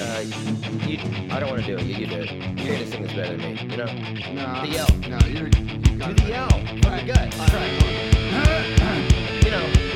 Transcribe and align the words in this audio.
Uh, 0.00 0.20
you, 0.86 0.98
I 1.30 1.38
don't 1.38 1.50
want 1.50 1.64
to 1.64 1.66
do 1.66 1.76
it. 1.76 1.84
You, 1.84 1.94
you 1.96 2.06
do 2.06 2.16
it. 2.16 2.32
You're 2.32 2.74
gonna 2.74 2.86
sing 2.86 3.02
this 3.02 3.12
better 3.12 3.36
than 3.36 3.54
me. 3.54 3.60
You 3.62 3.76
know? 3.76 3.86
No. 4.32 4.62
The 4.62 4.68
yell. 4.68 4.88
No, 5.08 5.18
you're. 5.28 5.48
Do 5.50 6.14
the 6.14 6.28
yell. 6.28 6.48
Right. 6.84 7.06
Good. 7.06 7.18
All 7.18 7.46
right. 7.46 7.72
All 8.32 8.44
right. 8.48 9.44
you 9.44 9.50
know. 9.50 9.91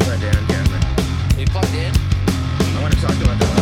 plugged 0.00 0.22
in. 0.22 0.34
I 0.34 0.46
Cameron. 0.46 0.82
In? 1.74 1.92
I 2.76 2.82
want 2.82 2.94
to 2.94 3.00
talk 3.00 3.14
about 3.22 3.38
the. 3.38 3.55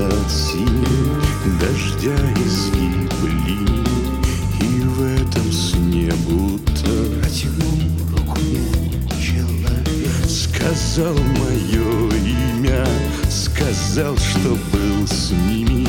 солнца 0.00 0.06
от 0.06 0.30
сил, 0.30 0.84
дождя 1.60 2.16
изгибли, 2.36 3.58
И 4.60 4.80
в 4.82 5.02
этом 5.22 5.52
сне 5.52 6.12
будто 6.28 6.90
протянул 7.20 7.80
руку 8.16 8.38
человек. 9.20 10.28
Сказал 10.28 11.14
мое 11.14 12.10
имя, 12.24 12.86
сказал, 13.28 14.16
что 14.16 14.56
был 14.72 15.06
с 15.06 15.30
ними, 15.30 15.86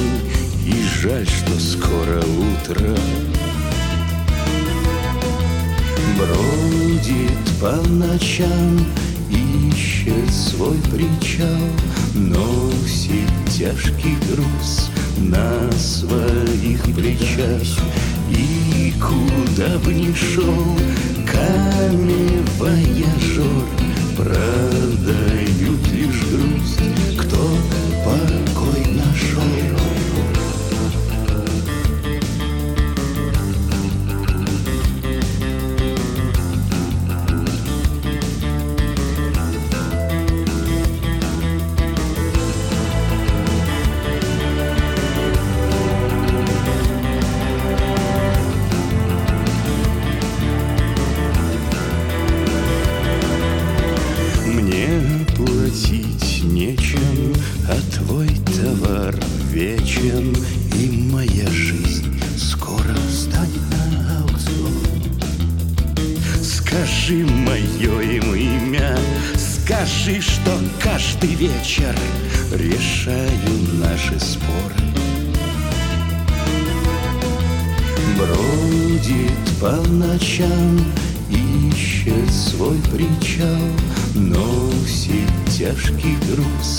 И 0.65 0.83
жаль, 1.01 1.27
что 1.27 1.59
скоро 1.59 2.19
утро. 2.19 2.95
Бродит 6.17 7.59
по 7.59 7.75
ночам 7.89 8.85
через 10.11 10.49
свой 10.49 10.77
причал 10.91 11.47
Носит 12.13 13.29
тяжкий 13.49 14.17
груз 14.29 14.89
на 15.17 15.71
своих 15.71 16.83
плечах. 16.83 17.61
И 18.29 18.93
куда 18.99 19.77
бы 19.79 19.93
ни 19.93 20.13
шел, 20.13 20.77
камевая 21.25 23.05
жор 23.35 23.65
продает 24.17 25.50
крепкий 86.01 86.17
груз. 86.31 86.70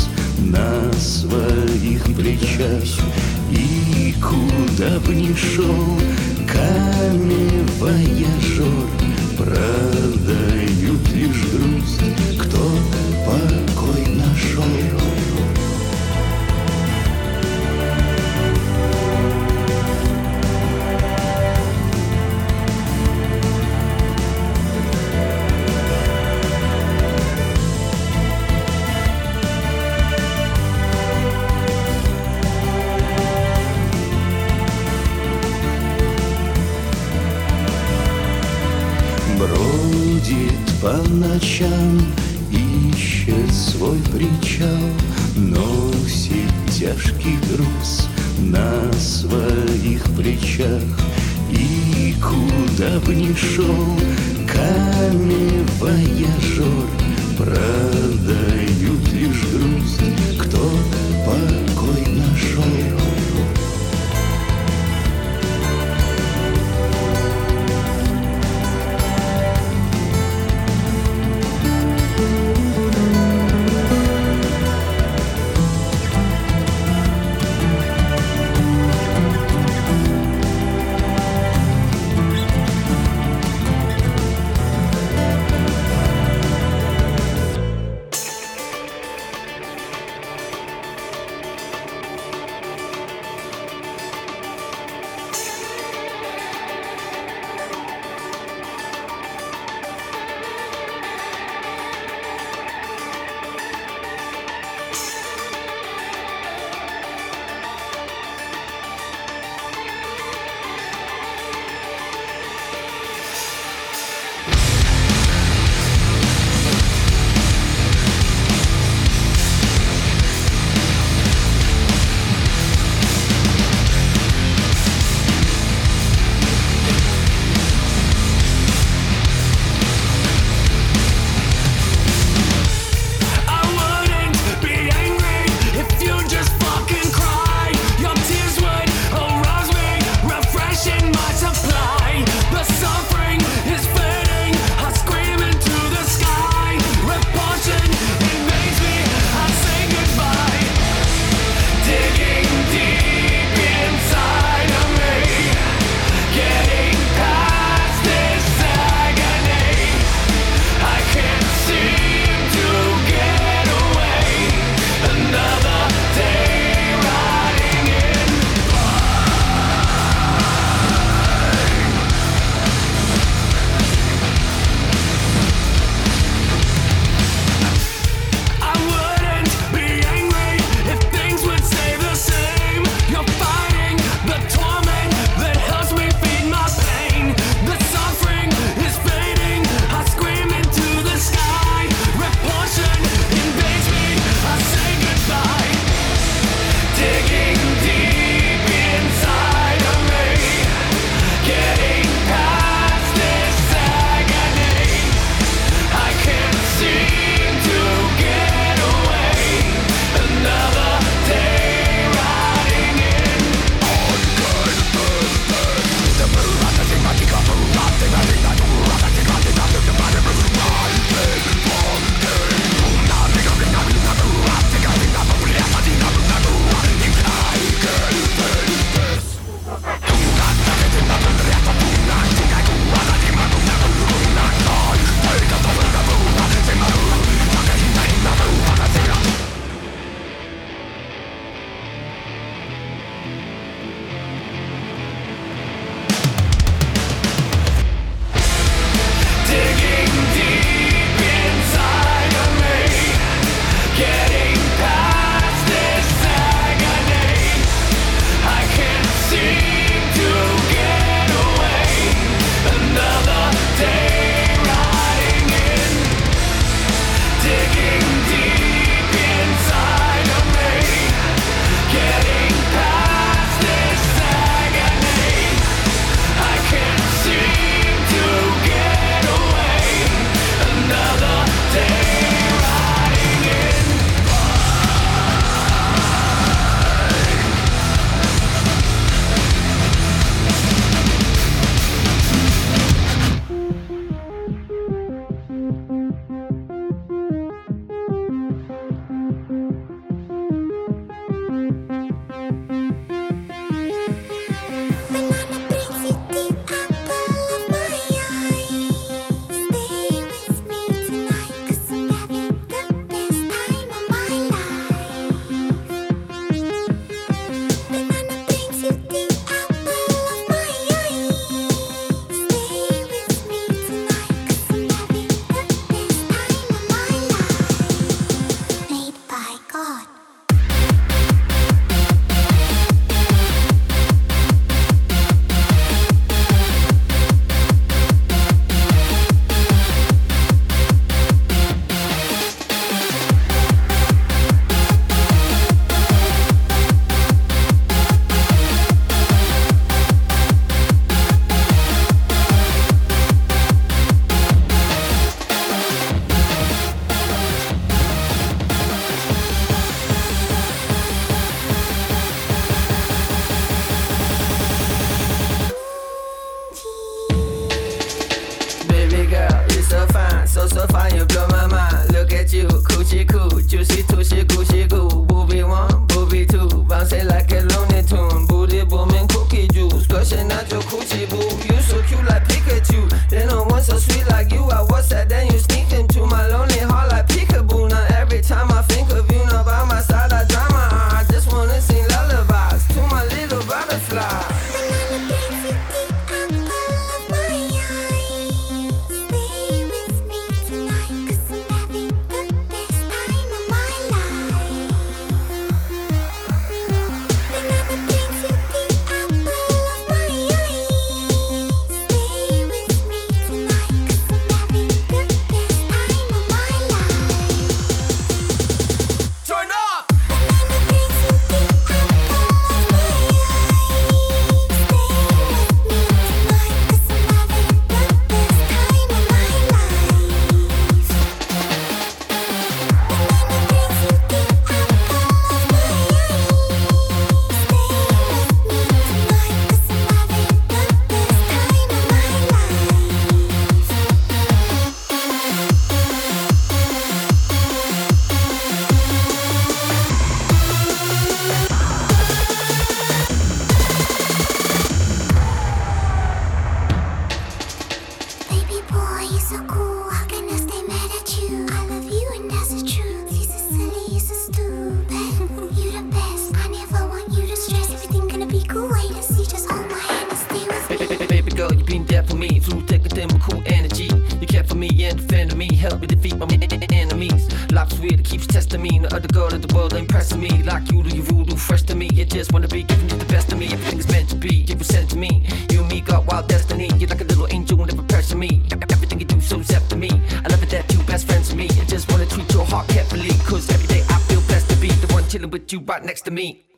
Me 476.02 476.09
defeat 476.09 476.37
my 476.37 476.47
enemies. 476.92 477.49
Life's 477.71 477.99
weird, 477.99 478.21
it 478.21 478.25
keeps 478.25 478.47
testing 478.47 478.82
me. 478.82 478.99
No 478.99 479.09
other 479.09 479.28
girl 479.28 479.54
in 479.54 479.61
the 479.61 479.73
world 479.75 479.94
impressing 479.94 480.40
me. 480.40 480.62
Like 480.64 480.90
you 480.90 481.02
do 481.02 481.16
your 481.16 481.25
voodoo, 481.25 481.56
fresh 481.56 481.82
to 481.82 481.94
me. 481.94 482.11
You 482.12 482.25
just 482.25 482.52
wanna 482.52 482.68
be 482.68 482.82
giving 482.82 483.09
you 483.09 483.16
the 483.16 483.25
best 483.26 483.52
of 483.52 483.59
me. 483.59 483.66
Everything 483.66 483.99
is 484.00 484.09
meant 484.09 484.28
to 484.30 484.37
be, 484.37 484.54
you 484.68 484.76
were 484.76 484.85
sent 484.85 485.11
to 485.11 485.16
me. 485.16 485.47
You 485.71 485.80
and 485.80 485.88
me 485.88 486.00
got 486.00 486.26
wild 486.26 486.49
destiny. 486.49 486.90
You're 486.99 487.09
like 487.09 487.21
a 487.21 487.25
little 487.25 487.47
angel, 487.50 487.78
never 487.78 488.02
pressure 488.02 488.37
me. 488.37 488.62
Everything 488.90 489.21
you 489.21 489.26
do 489.26 489.40
so 489.40 489.62
zep 489.62 489.87
to 489.88 489.97
me. 489.97 490.11
I 490.44 490.49
love 490.49 490.62
it 490.62 490.71
that 490.71 490.92
you 490.92 491.02
best 491.04 491.26
friends 491.28 491.49
with 491.50 491.59
me. 491.59 491.68
I 491.80 491.85
just 491.85 492.11
wanna 492.11 492.26
treat 492.26 492.52
your 492.52 492.64
heart 492.64 492.88
carefully. 492.88 493.30
Cause 493.47 493.71
every 493.71 493.87
day 493.87 494.02
I 494.09 494.18
feel 494.28 494.40
blessed 494.42 494.71
to 494.71 494.76
be 494.76 494.88
the 494.88 495.12
one 495.14 495.28
chilling 495.28 495.50
with 495.50 495.73
you 495.73 495.80
right 495.80 496.04
next 496.04 496.23
to 496.23 496.30
me. 496.30 496.72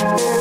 Thank. 0.00 0.39